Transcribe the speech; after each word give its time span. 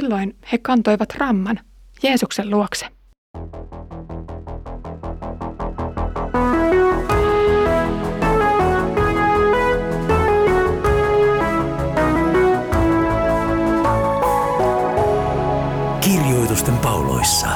silloin 0.00 0.36
he 0.52 0.58
kantoivat 0.58 1.14
ramman 1.14 1.60
Jeesuksen 2.02 2.50
luokse. 2.50 2.86
Kirjoitusten 16.00 16.76
pauloissa. 16.76 17.48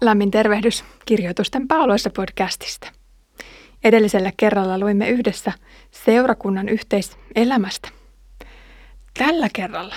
Lämmin 0.00 0.30
tervehdys 0.30 0.84
Kirjoitusten 1.06 1.68
pauloissa 1.68 2.10
podcastista. 2.10 2.92
Edellisellä 3.84 4.32
kerralla 4.36 4.78
luimme 4.78 5.08
yhdessä 5.08 5.52
seurakunnan 5.90 6.68
yhteiselämästä. 6.68 7.99
Tällä 9.26 9.48
kerralla 9.52 9.94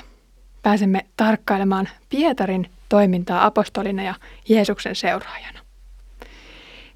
pääsemme 0.63 1.05
tarkkailemaan 1.17 1.89
Pietarin 2.09 2.69
toimintaa 2.89 3.45
apostolina 3.45 4.03
ja 4.03 4.15
Jeesuksen 4.49 4.95
seuraajana. 4.95 5.59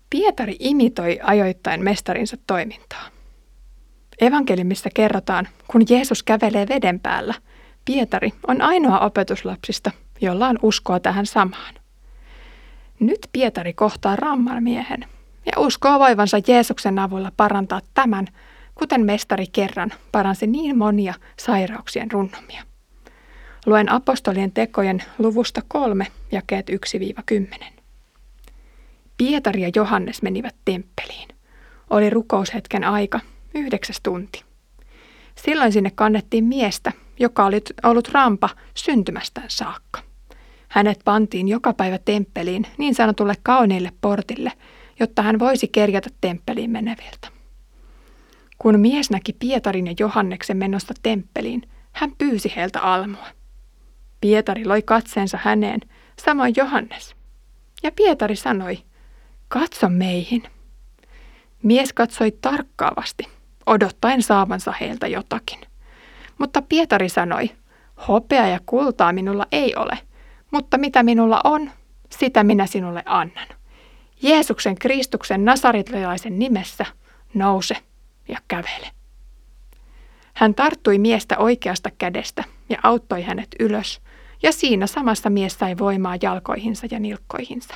Pietari 0.09 0.55
imitoi 0.59 1.19
ajoittain 1.23 1.83
mestarinsa 1.83 2.37
toimintaa. 2.47 3.07
Evankelimissa 4.21 4.89
kerrotaan, 4.93 5.47
kun 5.67 5.81
Jeesus 5.89 6.23
kävelee 6.23 6.67
veden 6.69 6.99
päällä, 6.99 7.33
Pietari 7.85 8.33
on 8.47 8.61
ainoa 8.61 8.99
opetuslapsista, 8.99 9.91
jolla 10.21 10.47
on 10.47 10.59
uskoa 10.61 10.99
tähän 10.99 11.25
samaan. 11.25 11.75
Nyt 12.99 13.29
Pietari 13.31 13.73
kohtaa 13.73 14.15
ramman 14.15 14.63
miehen 14.63 15.05
ja 15.45 15.51
uskoo 15.57 15.99
voivansa 15.99 16.37
Jeesuksen 16.47 16.99
avulla 16.99 17.31
parantaa 17.37 17.81
tämän, 17.93 18.27
kuten 18.79 19.05
mestari 19.05 19.45
kerran 19.51 19.93
paransi 20.11 20.47
niin 20.47 20.77
monia 20.77 21.13
sairauksien 21.39 22.11
runnomia. 22.11 22.63
Luen 23.65 23.91
apostolien 23.91 24.51
tekojen 24.51 25.03
luvusta 25.19 25.61
kolme, 25.67 26.07
jakeet 26.31 26.69
1-10. 26.69 27.65
Pietari 29.17 29.61
ja 29.61 29.71
Johannes 29.75 30.21
menivät 30.21 30.55
temppeliin. 30.65 31.27
Oli 31.89 32.09
rukoushetken 32.09 32.83
aika, 32.83 33.19
yhdeksäs 33.55 33.99
tunti. 34.03 34.43
Silloin 35.35 35.71
sinne 35.71 35.91
kannettiin 35.95 36.43
miestä, 36.43 36.91
joka 37.19 37.45
oli 37.45 37.61
ollut 37.83 38.07
rampa 38.07 38.49
syntymästään 38.73 39.49
saakka. 39.49 39.99
Hänet 40.67 40.99
pantiin 41.05 41.47
joka 41.47 41.73
päivä 41.73 41.97
temppeliin 41.97 42.67
niin 42.77 42.95
sanotulle 42.95 43.33
kauniille 43.43 43.91
portille, 44.01 44.51
jotta 44.99 45.21
hän 45.21 45.39
voisi 45.39 45.67
kerjätä 45.67 46.09
temppeliin 46.21 46.69
meneviltä. 46.71 47.36
Kun 48.57 48.79
mies 48.79 49.09
näki 49.09 49.33
Pietarin 49.33 49.87
ja 49.87 49.93
Johanneksen 49.99 50.57
menosta 50.57 50.93
temppeliin, 51.03 51.61
hän 51.91 52.11
pyysi 52.17 52.53
heiltä 52.55 52.81
almua. 52.81 53.27
Pietari 54.21 54.65
loi 54.65 54.81
katseensa 54.81 55.39
häneen, 55.41 55.79
samoin 56.19 56.53
Johannes. 56.57 57.15
Ja 57.83 57.91
Pietari 57.91 58.35
sanoi, 58.35 58.79
katso 59.47 59.89
meihin. 59.89 60.43
Mies 61.63 61.93
katsoi 61.93 62.31
tarkkaavasti, 62.31 63.27
odottaen 63.65 64.23
saavansa 64.23 64.73
heiltä 64.81 65.07
jotakin. 65.07 65.59
Mutta 66.37 66.61
Pietari 66.61 67.09
sanoi, 67.09 67.49
hopea 68.07 68.47
ja 68.47 68.59
kultaa 68.65 69.13
minulla 69.13 69.45
ei 69.51 69.75
ole, 69.75 69.97
mutta 70.51 70.77
mitä 70.77 71.03
minulla 71.03 71.41
on, 71.43 71.71
sitä 72.09 72.43
minä 72.43 72.65
sinulle 72.65 73.03
annan. 73.05 73.47
Jeesuksen 74.21 74.75
Kristuksen 74.75 75.45
nasaritlaisen 75.45 76.39
nimessä 76.39 76.85
nouse 77.33 77.77
ja 78.27 78.37
kävele. 78.47 78.87
Hän 80.33 80.55
tarttui 80.55 80.97
miestä 80.97 81.37
oikeasta 81.37 81.89
kädestä 81.97 82.43
ja 82.69 82.77
auttoi 82.83 83.21
hänet 83.21 83.47
ylös, 83.59 84.01
ja 84.43 84.51
siinä 84.51 84.87
samassa 84.87 85.29
mies 85.29 85.59
sai 85.59 85.77
voimaa 85.77 86.17
jalkoihinsa 86.21 86.87
ja 86.91 86.99
nilkkoihinsa. 86.99 87.73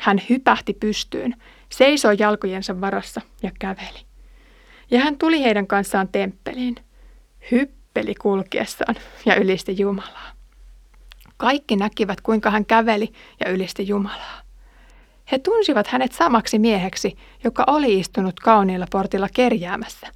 Hän 0.00 0.20
hypähti 0.30 0.74
pystyyn, 0.74 1.34
seisoi 1.68 2.16
jalkojensa 2.18 2.80
varassa 2.80 3.20
ja 3.42 3.50
käveli. 3.58 3.98
Ja 4.90 5.00
hän 5.00 5.18
tuli 5.18 5.42
heidän 5.42 5.66
kanssaan 5.66 6.08
temppeliin, 6.08 6.76
hyppeli 7.50 8.14
kulkiessaan 8.14 8.94
ja 9.26 9.34
ylisti 9.36 9.78
Jumalaa. 9.78 10.32
Kaikki 11.36 11.76
näkivät, 11.76 12.20
kuinka 12.20 12.50
hän 12.50 12.66
käveli 12.66 13.12
ja 13.44 13.50
ylisti 13.50 13.88
Jumalaa. 13.88 14.47
He 15.32 15.38
tunsivat 15.38 15.86
hänet 15.86 16.12
samaksi 16.12 16.58
mieheksi, 16.58 17.16
joka 17.44 17.64
oli 17.66 17.98
istunut 17.98 18.40
kauniilla 18.40 18.86
portilla 18.90 19.28
kerjäämässä, 19.34 20.06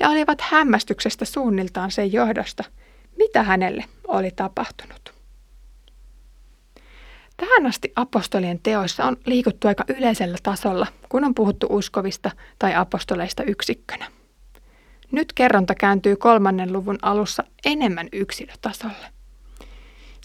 ja 0.00 0.08
olivat 0.08 0.40
hämmästyksestä 0.40 1.24
suunniltaan 1.24 1.90
sen 1.90 2.12
johdosta, 2.12 2.64
mitä 3.18 3.42
hänelle 3.42 3.84
oli 4.08 4.30
tapahtunut. 4.30 5.14
Tähän 7.36 7.66
asti 7.66 7.92
apostolien 7.96 8.60
teoissa 8.62 9.04
on 9.04 9.16
liikuttu 9.26 9.68
aika 9.68 9.84
yleisellä 9.88 10.38
tasolla, 10.42 10.86
kun 11.08 11.24
on 11.24 11.34
puhuttu 11.34 11.66
uskovista 11.70 12.30
tai 12.58 12.74
apostoleista 12.74 13.42
yksikkönä. 13.42 14.06
Nyt 15.12 15.32
kerronta 15.32 15.74
kääntyy 15.74 16.16
kolmannen 16.16 16.72
luvun 16.72 16.98
alussa 17.02 17.44
enemmän 17.64 18.08
yksilötasolle. 18.12 19.19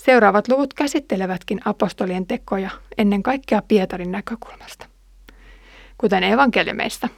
Seuraavat 0.06 0.48
luvut 0.48 0.74
käsittelevätkin 0.74 1.62
apostolien 1.66 2.28
tekoja 2.28 2.70
ennen 2.98 3.24
kaikkea 3.24 3.62
Pietarin 3.68 4.12
näkökulmasta. 4.12 4.86
Kuten 5.98 6.24
evankeliumeissa, 6.24 7.10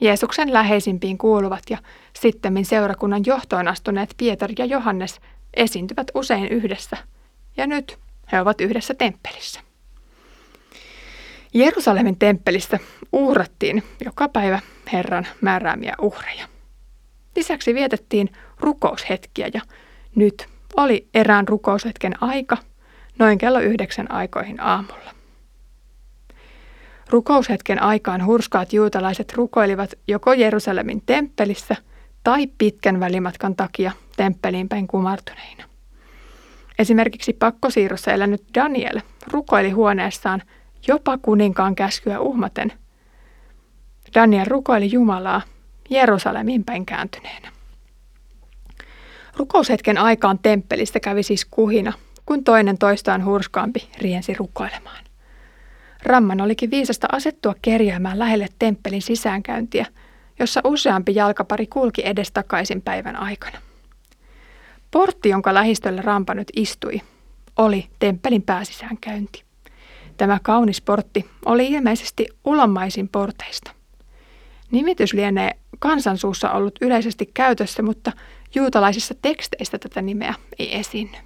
Jeesuksen 0.00 0.52
läheisimpiin 0.52 1.18
kuuluvat 1.18 1.62
ja 1.70 1.78
sittemmin 2.20 2.64
seurakunnan 2.64 3.22
johtoon 3.26 3.68
astuneet 3.68 4.14
Pietari 4.16 4.54
ja 4.58 4.64
Johannes 4.64 5.20
esiintyvät 5.54 6.06
usein 6.14 6.48
yhdessä, 6.48 6.96
ja 7.56 7.66
nyt 7.66 7.98
he 8.32 8.40
ovat 8.40 8.60
yhdessä 8.60 8.94
temppelissä. 8.94 9.60
Jerusalemin 11.54 12.18
temppelissä 12.18 12.78
uhrattiin 13.12 13.82
joka 14.04 14.28
päivä 14.28 14.60
Herran 14.92 15.26
määräämiä 15.40 15.94
uhreja. 16.00 16.48
Lisäksi 17.36 17.74
vietettiin 17.74 18.28
rukoushetkiä 18.60 19.50
ja 19.54 19.60
nyt 20.14 20.51
oli 20.76 21.08
erään 21.14 21.48
rukoushetken 21.48 22.22
aika 22.22 22.56
noin 23.18 23.38
kello 23.38 23.60
yhdeksän 23.60 24.10
aikoihin 24.10 24.60
aamulla. 24.60 25.10
Rukoushetken 27.10 27.82
aikaan 27.82 28.26
hurskaat 28.26 28.72
juutalaiset 28.72 29.32
rukoilivat 29.32 29.90
joko 30.08 30.32
Jerusalemin 30.32 31.02
temppelissä 31.06 31.76
tai 32.24 32.46
pitkän 32.58 33.00
välimatkan 33.00 33.56
takia 33.56 33.92
temppeliin 34.16 34.68
päin 34.68 34.86
kumartuneina. 34.86 35.64
Esimerkiksi 36.78 37.32
pakkosiirrossa 37.32 38.12
elänyt 38.12 38.42
Daniel 38.54 39.00
rukoili 39.26 39.70
huoneessaan 39.70 40.42
jopa 40.88 41.18
kuninkaan 41.18 41.74
käskyä 41.74 42.20
uhmaten. 42.20 42.72
Daniel 44.14 44.46
rukoili 44.48 44.92
Jumalaa 44.92 45.42
Jerusalemin 45.90 46.64
päin 46.64 46.86
kääntyneenä. 46.86 47.51
Rukoushetken 49.36 49.98
aikaan 49.98 50.38
temppelistä 50.38 51.00
kävi 51.00 51.22
siis 51.22 51.44
kuhina, 51.44 51.92
kun 52.26 52.44
toinen 52.44 52.78
toistaan 52.78 53.24
hurskaampi 53.24 53.88
riensi 53.98 54.34
rukoilemaan. 54.34 55.04
Ramman 56.02 56.40
olikin 56.40 56.70
viisasta 56.70 57.06
asettua 57.12 57.54
kerjäämään 57.62 58.18
lähelle 58.18 58.46
temppelin 58.58 59.02
sisäänkäyntiä, 59.02 59.86
jossa 60.38 60.60
useampi 60.64 61.14
jalkapari 61.14 61.66
kulki 61.66 62.02
edestakaisin 62.04 62.82
päivän 62.82 63.16
aikana. 63.16 63.58
Portti, 64.90 65.28
jonka 65.28 65.54
lähistöllä 65.54 66.02
rampa 66.02 66.34
nyt 66.34 66.48
istui, 66.56 67.00
oli 67.56 67.86
temppelin 67.98 68.42
pääsisäänkäynti. 68.42 69.44
Tämä 70.16 70.38
kaunis 70.42 70.80
portti 70.80 71.30
oli 71.44 71.66
ilmeisesti 71.66 72.26
ulomaisin 72.44 73.08
porteista. 73.08 73.70
Nimitys 74.72 75.12
lienee 75.12 75.50
kansansuussa 75.78 76.50
ollut 76.50 76.74
yleisesti 76.80 77.30
käytössä, 77.34 77.82
mutta 77.82 78.12
juutalaisissa 78.54 79.14
teksteissä 79.22 79.78
tätä 79.78 80.02
nimeä 80.02 80.34
ei 80.58 80.76
esiinny. 80.76 81.16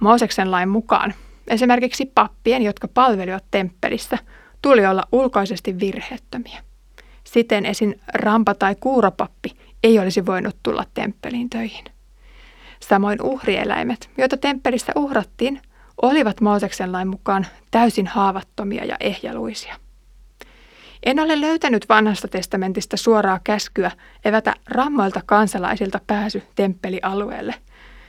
Mooseksen 0.00 0.50
lain 0.50 0.68
mukaan 0.68 1.14
esimerkiksi 1.48 2.06
pappien, 2.14 2.62
jotka 2.62 2.88
palvelivat 2.88 3.44
temppelissä, 3.50 4.18
tuli 4.62 4.86
olla 4.86 5.02
ulkoisesti 5.12 5.80
virheettömiä. 5.80 6.62
Siten 7.24 7.66
esin 7.66 8.00
rampa 8.14 8.54
tai 8.54 8.76
kuuropappi 8.80 9.50
ei 9.82 9.98
olisi 9.98 10.26
voinut 10.26 10.56
tulla 10.62 10.84
temppeliin 10.94 11.50
töihin. 11.50 11.84
Samoin 12.80 13.22
uhrieläimet, 13.22 14.10
joita 14.18 14.36
temppelissä 14.36 14.92
uhrattiin, 14.96 15.60
olivat 16.02 16.40
Mooseksen 16.40 16.92
lain 16.92 17.08
mukaan 17.08 17.46
täysin 17.70 18.06
haavattomia 18.06 18.84
ja 18.84 18.96
ehjaluisia. 19.00 19.76
En 21.02 21.20
ole 21.20 21.40
löytänyt 21.40 21.88
vanhasta 21.88 22.28
testamentista 22.28 22.96
suoraa 22.96 23.40
käskyä 23.44 23.90
evätä 24.24 24.54
rammoilta 24.68 25.20
kansalaisilta 25.26 26.00
pääsy 26.06 26.42
temppelialueelle, 26.54 27.54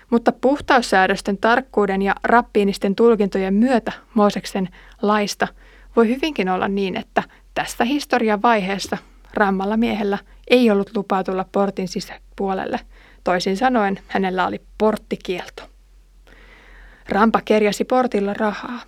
mutta 0.09 0.31
puhtaussäädösten 0.31 1.37
tarkkuuden 1.37 2.01
ja 2.01 2.15
rappiinisten 2.23 2.95
tulkintojen 2.95 3.53
myötä 3.53 3.91
Mooseksen 4.13 4.69
laista 5.01 5.47
voi 5.95 6.07
hyvinkin 6.07 6.49
olla 6.49 6.67
niin, 6.67 6.97
että 6.97 7.23
tässä 7.53 7.83
historian 7.83 8.41
vaiheessa 8.41 8.97
rammalla 9.33 9.77
miehellä 9.77 10.17
ei 10.47 10.71
ollut 10.71 10.95
lupaa 10.95 11.23
tulla 11.23 11.45
portin 11.51 11.87
sisäpuolelle 11.87 12.79
Toisin 13.27 13.57
sanoen 13.57 13.99
hänellä 14.07 14.47
oli 14.47 14.61
porttikielto. 14.77 15.63
Rampa 17.09 17.41
kerjäsi 17.45 17.83
portilla 17.83 18.33
rahaa. 18.33 18.79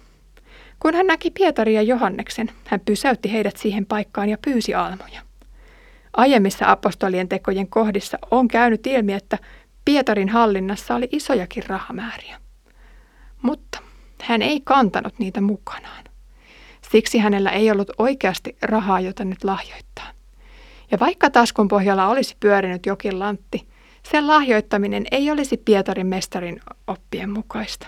Kun 0.79 0.93
hän 0.93 1.07
näki 1.07 1.31
Pietari 1.31 1.73
ja 1.73 1.81
Johanneksen, 1.81 2.51
hän 2.65 2.79
pysäytti 2.79 3.31
heidät 3.31 3.57
siihen 3.57 3.85
paikkaan 3.85 4.29
ja 4.29 4.37
pyysi 4.45 4.73
almoja. 4.73 5.21
Aiemmissa 6.13 6.71
apostolien 6.71 7.29
tekojen 7.29 7.67
kohdissa 7.67 8.17
on 8.31 8.47
käynyt 8.47 8.87
ilmi, 8.87 9.13
että 9.13 9.37
Pietarin 9.85 10.29
hallinnassa 10.29 10.95
oli 10.95 11.09
isojakin 11.11 11.63
rahamääriä. 11.67 12.41
Mutta 13.41 13.79
hän 14.21 14.41
ei 14.41 14.61
kantanut 14.63 15.19
niitä 15.19 15.41
mukanaan. 15.41 16.03
Siksi 16.91 17.17
hänellä 17.17 17.49
ei 17.49 17.71
ollut 17.71 17.91
oikeasti 17.97 18.57
rahaa, 18.61 18.99
jota 18.99 19.25
nyt 19.25 19.43
lahjoittaa. 19.43 20.11
Ja 20.91 20.99
vaikka 20.99 21.29
taskun 21.29 21.67
pohjalla 21.67 22.07
olisi 22.07 22.37
pyörinyt 22.39 22.85
jokin 22.85 23.19
lantti, 23.19 23.67
sen 24.11 24.27
lahjoittaminen 24.27 25.05
ei 25.11 25.31
olisi 25.31 25.57
Pietarin 25.57 26.07
mestarin 26.07 26.59
oppien 26.87 27.29
mukaista. 27.29 27.87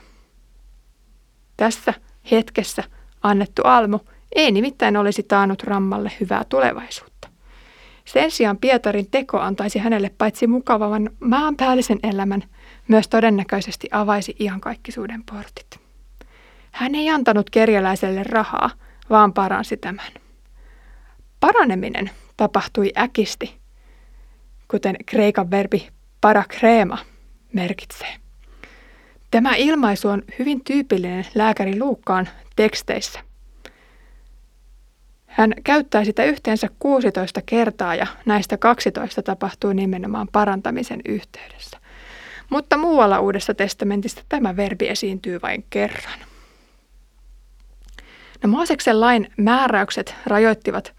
Tässä 1.58 1.94
hetkessä 2.32 2.84
annettu 3.24 3.62
almu 3.66 4.00
ei 4.36 4.52
nimittäin 4.52 4.98
olisi 4.98 5.24
taannut 5.24 5.64
Rammalle 5.64 6.12
hyvää 6.20 6.44
tulevaisuutta. 6.50 7.28
Sen 8.06 8.32
sijaan 8.32 8.58
Pietarin 8.58 9.08
teko 9.12 9.40
antaisi 9.40 9.80
hänelle 9.80 10.12
paitsi 10.18 10.48
mukavan 10.48 11.10
maanpäällisen 11.20 12.00
elämän, 12.04 12.44
myös 12.88 13.08
todennäköisesti 13.08 13.88
avaisi 13.92 14.36
iankaikkisuuden 14.40 15.24
portit. 15.32 15.80
Hän 16.72 16.96
ei 16.96 17.10
antanut 17.10 17.50
kerjäläiselle 17.50 18.24
rahaa, 18.24 18.70
vaan 19.10 19.34
paransi 19.34 19.78
tämän. 19.78 20.12
Paraneminen 21.40 22.10
tapahtui 22.38 22.92
äkisti, 22.98 23.60
kuten 24.68 24.96
kreikan 25.06 25.52
verbi 25.52 25.90
parakreema 26.22 26.98
merkitsee. 27.54 28.16
Tämä 29.32 29.56
ilmaisu 29.56 30.08
on 30.08 30.24
hyvin 30.40 30.64
tyypillinen 30.64 31.26
lääkäri 31.36 31.80
Luukkaan 31.80 32.30
teksteissä. 32.56 33.20
Hän 35.28 35.54
käyttää 35.64 36.06
sitä 36.06 36.24
yhteensä 36.24 36.68
16 36.80 37.42
kertaa 37.46 37.96
ja 37.96 38.08
näistä 38.26 38.58
12 38.58 39.22
tapahtuu 39.22 39.74
nimenomaan 39.74 40.28
parantamisen 40.32 41.02
yhteydessä. 41.08 41.78
Mutta 42.50 42.78
muualla 42.78 43.20
Uudessa 43.20 43.54
testamentissa 43.54 44.22
tämä 44.30 44.56
verbi 44.56 44.88
esiintyy 44.88 45.40
vain 45.42 45.66
kerran. 45.70 46.20
No 48.44 48.50
Mooseksen 48.50 49.02
lain 49.02 49.34
määräykset 49.38 50.16
rajoittivat 50.26 50.94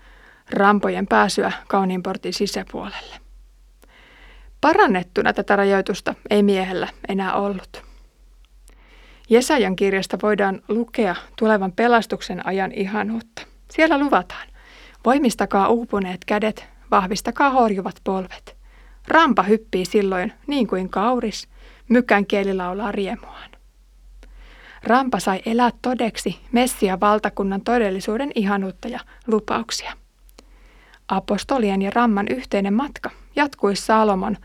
rampojen 0.51 1.07
pääsyä 1.07 1.53
kauniinportin 1.69 2.33
sisäpuolelle. 2.33 3.17
Parannettuna 4.61 5.33
tätä 5.33 5.57
rajoitusta 5.57 6.15
ei 6.31 6.43
miehellä 6.43 6.89
enää 7.09 7.35
ollut. 7.35 7.92
Jesajan 9.33 9.77
kirjasta 9.77 10.19
voidaan 10.23 10.63
lukea 10.69 11.15
tulevan 11.39 11.73
pelastuksen 11.73 12.47
ajan 12.47 12.73
ihanuutta. 12.73 13.43
Siellä 13.71 13.99
luvataan, 13.99 14.49
voimistakaa 15.05 15.69
uupuneet 15.69 16.25
kädet, 16.25 16.69
vahvistakaa 16.91 17.51
horjuvat 17.51 17.95
polvet. 18.05 18.57
Rampa 19.09 19.43
hyppii 19.43 19.85
silloin 19.85 20.33
niin 20.47 20.67
kuin 20.67 20.89
kauris, 20.89 21.49
mykän 21.89 22.27
kieli 22.27 22.55
laulaa 22.55 22.93
riemuaan. 22.93 23.51
Rampa 24.83 25.21
sai 25.21 25.41
elää 25.47 25.71
todeksi 25.83 26.41
Messia 26.53 27.01
valtakunnan 27.01 27.61
todellisuuden 27.61 28.31
ihanuutta 28.35 28.89
ja 28.89 29.01
lupauksia. 29.27 29.93
Apostolien 31.09 31.83
ja 31.83 31.91
Ramman 31.95 32.27
yhteinen 32.31 32.75
matka 32.75 33.11
jatkui 33.37 33.77
Salomon 33.77 34.37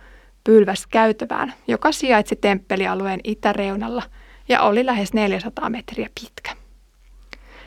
pylväs 0.44 0.88
käytävään, 0.88 1.54
joka 1.68 1.92
sijaitsi 1.92 2.36
temppelialueen 2.36 3.20
itäreunalla 3.24 4.04
ja 4.50 4.62
oli 4.62 4.86
lähes 4.86 5.14
400 5.14 5.70
metriä 5.70 6.10
pitkä. 6.22 6.56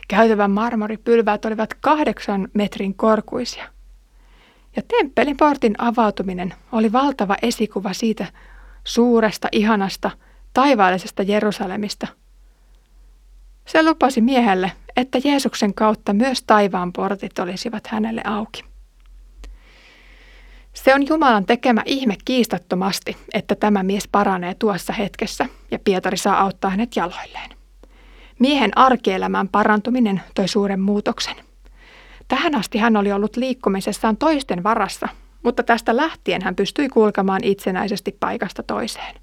Käytävän 0.09 0.51
marmoripylväät 0.51 1.45
olivat 1.45 1.75
kahdeksan 1.75 2.49
metrin 2.55 2.95
korkuisia. 2.95 3.65
Ja 4.77 4.83
temppelin 4.89 5.37
portin 5.37 5.75
avautuminen 5.79 6.55
oli 6.73 6.93
valtava 6.93 7.37
esikuva 7.43 7.93
siitä 7.93 8.27
suuresta, 8.85 9.49
ihanasta, 9.53 10.11
taivaallisesta 10.55 11.23
Jerusalemista. 11.23 12.07
Se 13.67 13.83
lupasi 13.83 14.21
miehelle, 14.21 14.73
että 14.97 15.19
Jeesuksen 15.25 15.75
kautta 15.75 16.13
myös 16.13 16.43
taivaan 16.43 16.93
portit 16.93 17.39
olisivat 17.39 17.87
hänelle 17.87 18.23
auki. 18.25 18.70
Se 20.73 20.95
on 20.95 21.07
Jumalan 21.09 21.47
tekemä 21.47 21.83
ihme 21.87 22.17
kiistattomasti, 22.25 23.17
että 23.35 23.55
tämä 23.55 23.83
mies 23.83 24.09
paranee 24.13 24.55
tuossa 24.55 24.93
hetkessä 24.93 25.47
ja 25.71 25.79
Pietari 25.85 26.17
saa 26.17 26.41
auttaa 26.41 26.71
hänet 26.71 26.97
jaloilleen. 26.97 27.51
Miehen 28.39 28.79
arkielämän 28.79 29.49
parantuminen 29.49 30.21
toi 30.35 30.49
suuren 30.49 30.81
muutoksen. 30.81 31.37
Tähän 32.29 32.55
asti 32.55 32.79
hän 32.79 32.97
oli 32.97 33.13
ollut 33.13 33.37
liikkumisessaan 33.37 34.17
toisten 34.17 34.63
varassa, 34.63 35.09
mutta 35.43 35.63
tästä 35.63 35.97
lähtien 35.97 36.43
hän 36.43 36.57
pystyi 36.57 36.89
kulkemaan 36.89 37.45
itsenäisesti 37.45 38.17
paikasta 38.21 38.63
toiseen. 38.63 39.15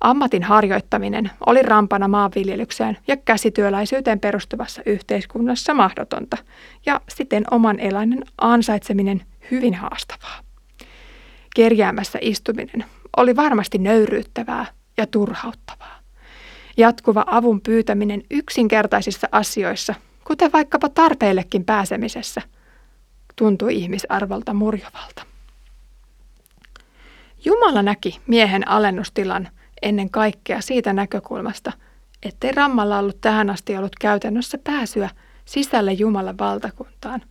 Ammatin 0.00 0.42
harjoittaminen 0.42 1.30
oli 1.46 1.62
rampana 1.62 2.08
maanviljelykseen 2.08 2.98
ja 3.08 3.16
käsityöläisyyteen 3.16 4.20
perustuvassa 4.20 4.82
yhteiskunnassa 4.86 5.74
mahdotonta 5.74 6.36
ja 6.86 7.00
siten 7.08 7.44
oman 7.50 7.80
eläinen 7.80 8.24
ansaitseminen 8.38 9.22
hyvin 9.50 9.74
haastavaa 9.74 10.45
kerjäämässä 11.56 12.18
istuminen 12.22 12.84
oli 13.16 13.36
varmasti 13.36 13.78
nöyryyttävää 13.78 14.66
ja 14.96 15.06
turhauttavaa. 15.06 15.98
Jatkuva 16.76 17.24
avun 17.26 17.60
pyytäminen 17.60 18.22
yksinkertaisissa 18.30 19.28
asioissa, 19.32 19.94
kuten 20.24 20.52
vaikkapa 20.52 20.88
tarpeillekin 20.88 21.64
pääsemisessä, 21.64 22.42
tuntui 23.36 23.74
ihmisarvolta 23.74 24.54
murjovalta. 24.54 25.22
Jumala 27.44 27.82
näki 27.82 28.20
miehen 28.26 28.68
alennustilan 28.68 29.48
ennen 29.82 30.10
kaikkea 30.10 30.60
siitä 30.60 30.92
näkökulmasta, 30.92 31.72
ettei 32.22 32.52
Rammalla 32.52 32.98
ollut 32.98 33.20
tähän 33.20 33.50
asti 33.50 33.76
ollut 33.76 33.96
käytännössä 34.00 34.58
pääsyä 34.64 35.10
sisälle 35.44 35.92
Jumalan 35.92 36.38
valtakuntaan 36.38 37.22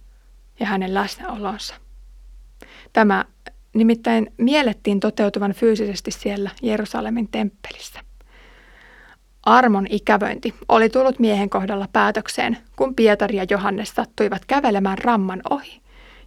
ja 0.60 0.66
hänen 0.66 0.94
läsnäolonsa. 0.94 1.76
Tämä 2.94 3.26
nimittäin 3.76 4.34
miellettiin 4.38 5.00
toteutuvan 5.00 5.54
fyysisesti 5.54 6.12
siellä 6.12 6.50
Jerusalemin 6.62 7.28
temppelissä. 7.28 8.00
Armon 9.44 9.88
ikävöinti 9.90 10.54
oli 10.70 10.90
tullut 10.90 11.20
miehen 11.20 11.50
kohdalla 11.50 11.88
päätökseen, 11.94 12.58
kun 12.76 12.96
Pietari 12.96 13.36
ja 13.36 13.46
Johannes 13.50 13.90
sattuivat 13.90 14.46
kävelemään 14.46 14.98
ramman 14.98 15.42
ohi, 15.50 15.82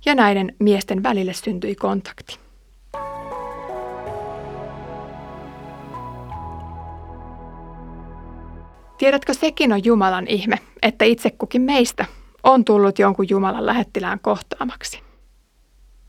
ja 0.05 0.14
näiden 0.14 0.57
miesten 0.59 1.02
välille 1.02 1.33
syntyi 1.33 1.75
kontakti. 1.75 2.38
Tiedätkö, 8.99 9.35
sekin 9.35 9.73
on 9.73 9.85
Jumalan 9.85 10.26
ihme, 10.28 10.59
että 10.83 11.05
itse 11.05 11.31
kukin 11.31 11.62
meistä 11.62 12.05
on 12.43 12.64
tullut 12.64 12.99
jonkun 12.99 13.26
Jumalan 13.31 13.67
lähettilään 13.67 14.21
kohtaamaksi. 14.21 15.08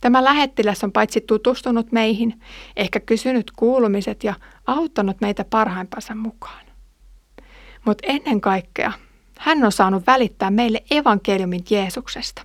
Tämä 0.01 0.23
lähettiläs 0.23 0.83
on 0.83 0.91
paitsi 0.91 1.21
tutustunut 1.21 1.91
meihin, 1.91 2.41
ehkä 2.75 2.99
kysynyt 2.99 3.51
kuulumiset 3.51 4.23
ja 4.23 4.33
auttanut 4.67 5.21
meitä 5.21 5.45
parhaimpansa 5.49 6.15
mukaan. 6.15 6.65
Mutta 7.85 8.07
ennen 8.07 8.41
kaikkea 8.41 8.91
hän 9.39 9.63
on 9.63 9.71
saanut 9.71 10.07
välittää 10.07 10.51
meille 10.51 10.83
evankeliumin 10.91 11.63
Jeesuksesta. 11.69 12.41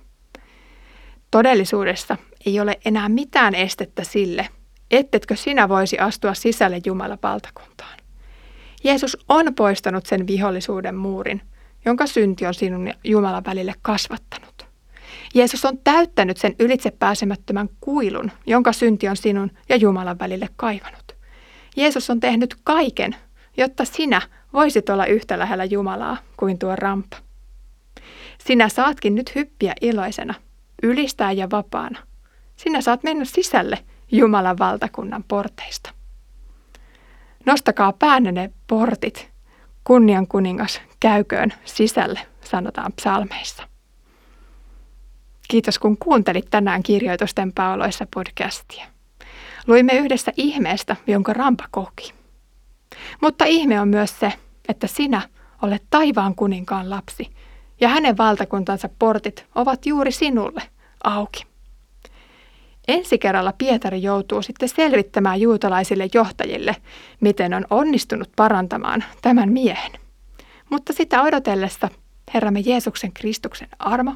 Todellisuudessa 1.31 2.17
ei 2.45 2.59
ole 2.59 2.79
enää 2.85 3.09
mitään 3.09 3.55
estettä 3.55 4.03
sille, 4.03 4.49
ettetkö 4.91 5.35
sinä 5.35 5.69
voisi 5.69 5.99
astua 5.99 6.33
sisälle 6.33 6.81
Jumalan 6.85 7.17
valtakuntaan. 7.23 7.97
Jeesus 8.83 9.17
on 9.29 9.55
poistanut 9.55 10.05
sen 10.05 10.27
vihollisuuden 10.27 10.95
muurin, 10.95 11.41
jonka 11.85 12.07
synti 12.07 12.45
on 12.45 12.53
sinun 12.53 12.87
ja 12.87 12.93
Jumalan 13.03 13.45
välille 13.45 13.73
kasvattanut. 13.81 14.54
Jeesus 15.35 15.65
on 15.65 15.77
täyttänyt 15.77 16.37
sen 16.37 16.55
ylitsepääsemättömän 16.59 17.69
kuilun, 17.81 18.31
jonka 18.45 18.73
synti 18.73 19.07
on 19.07 19.17
sinun 19.17 19.51
ja 19.69 19.75
Jumalan 19.75 20.19
välille 20.19 20.49
kaivanut. 20.55 21.15
Jeesus 21.75 22.09
on 22.09 22.19
tehnyt 22.19 22.55
kaiken, 22.63 23.15
jotta 23.57 23.85
sinä 23.85 24.21
voisit 24.53 24.89
olla 24.89 25.05
yhtä 25.05 25.39
lähellä 25.39 25.65
Jumalaa 25.65 26.17
kuin 26.37 26.59
tuo 26.59 26.75
rampa. 26.75 27.17
Sinä 28.45 28.69
saatkin 28.69 29.15
nyt 29.15 29.35
hyppiä 29.35 29.73
iloisena, 29.81 30.33
ylistää 30.83 31.31
ja 31.31 31.51
vapaana. 31.51 31.99
Sinä 32.55 32.81
saat 32.81 33.03
mennä 33.03 33.25
sisälle 33.25 33.79
Jumalan 34.11 34.57
valtakunnan 34.57 35.23
porteista. 35.27 35.89
Nostakaa 37.45 37.93
päänne 37.93 38.31
ne 38.31 38.51
portit, 38.67 39.29
kunnian 39.83 40.27
kuningas 40.27 40.81
käyköön 40.99 41.53
sisälle, 41.65 42.19
sanotaan 42.41 42.93
psalmeissa. 42.93 43.74
Kiitos 45.47 45.79
kun 45.79 45.97
kuuntelit 45.97 46.45
tänään 46.49 46.83
Kirjoitusten 46.83 47.53
pauloissa 47.53 48.07
podcastia. 48.13 48.85
Luimme 49.67 49.93
yhdessä 49.93 50.31
ihmeestä, 50.37 50.95
jonka 51.07 51.33
Rampa 51.33 51.65
koki. 51.71 52.13
Mutta 53.21 53.45
ihme 53.45 53.81
on 53.81 53.87
myös 53.87 54.19
se, 54.19 54.33
että 54.69 54.87
sinä 54.87 55.21
olet 55.61 55.83
taivaan 55.89 56.35
kuninkaan 56.35 56.89
lapsi, 56.89 57.29
ja 57.81 57.89
hänen 57.89 58.17
valtakuntansa 58.17 58.89
portit 58.99 59.45
ovat 59.55 59.85
juuri 59.85 60.11
sinulle 60.11 60.61
auki. 61.03 61.45
Ensi 62.87 63.17
kerralla 63.17 63.53
Pietari 63.57 64.01
joutuu 64.01 64.41
sitten 64.41 64.69
selvittämään 64.69 65.41
juutalaisille 65.41 66.09
johtajille, 66.13 66.75
miten 67.21 67.53
on 67.53 67.65
onnistunut 67.69 68.29
parantamaan 68.35 69.03
tämän 69.21 69.51
miehen. 69.51 69.91
Mutta 70.69 70.93
sitä 70.93 71.21
odotellessa 71.21 71.89
Herramme 72.33 72.59
Jeesuksen 72.59 73.13
Kristuksen 73.13 73.69
armo, 73.79 74.15